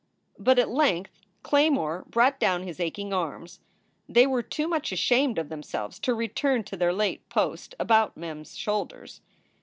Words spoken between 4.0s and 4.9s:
They were too